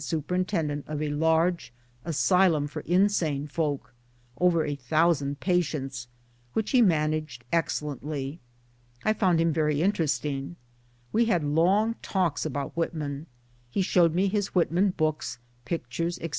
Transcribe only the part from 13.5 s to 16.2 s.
he showed me his Whit man books, pictures,